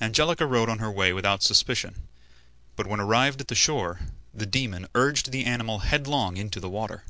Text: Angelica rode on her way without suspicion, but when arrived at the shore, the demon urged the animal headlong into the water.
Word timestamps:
Angelica 0.00 0.46
rode 0.46 0.68
on 0.68 0.78
her 0.78 0.92
way 0.92 1.12
without 1.12 1.42
suspicion, 1.42 2.06
but 2.76 2.86
when 2.86 3.00
arrived 3.00 3.40
at 3.40 3.48
the 3.48 3.56
shore, 3.56 3.98
the 4.32 4.46
demon 4.46 4.86
urged 4.94 5.32
the 5.32 5.44
animal 5.44 5.80
headlong 5.80 6.36
into 6.36 6.60
the 6.60 6.70
water. 6.70 7.02